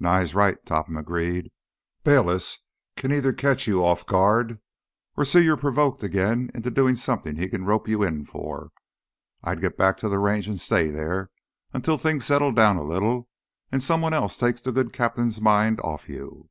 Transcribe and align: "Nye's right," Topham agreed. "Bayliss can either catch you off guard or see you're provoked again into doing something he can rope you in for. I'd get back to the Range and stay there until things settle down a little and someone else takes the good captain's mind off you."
"Nye's 0.00 0.34
right," 0.34 0.58
Topham 0.66 0.96
agreed. 0.96 1.52
"Bayliss 2.02 2.58
can 2.96 3.12
either 3.12 3.32
catch 3.32 3.68
you 3.68 3.84
off 3.84 4.04
guard 4.04 4.58
or 5.16 5.24
see 5.24 5.38
you're 5.44 5.56
provoked 5.56 6.02
again 6.02 6.50
into 6.52 6.68
doing 6.68 6.96
something 6.96 7.36
he 7.36 7.48
can 7.48 7.64
rope 7.64 7.86
you 7.86 8.02
in 8.02 8.24
for. 8.24 8.72
I'd 9.44 9.60
get 9.60 9.78
back 9.78 9.96
to 9.98 10.08
the 10.08 10.18
Range 10.18 10.48
and 10.48 10.58
stay 10.60 10.90
there 10.90 11.30
until 11.72 11.96
things 11.96 12.24
settle 12.24 12.50
down 12.50 12.76
a 12.76 12.82
little 12.82 13.28
and 13.70 13.80
someone 13.80 14.14
else 14.14 14.36
takes 14.36 14.60
the 14.60 14.72
good 14.72 14.92
captain's 14.92 15.40
mind 15.40 15.78
off 15.82 16.08
you." 16.08 16.50